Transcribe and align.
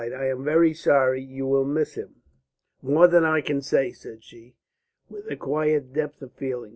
"I 0.01 0.25
am 0.29 0.43
very 0.43 0.73
sorry. 0.73 1.21
You 1.23 1.45
will 1.45 1.63
miss 1.63 1.93
him." 1.93 2.21
"More 2.81 3.07
than 3.07 3.23
I 3.23 3.41
can 3.41 3.61
say," 3.61 3.91
said 3.91 4.23
she, 4.23 4.55
with 5.11 5.29
a 5.29 5.35
quiet 5.35 5.93
depth 5.93 6.23
of 6.23 6.31
feeling. 6.33 6.69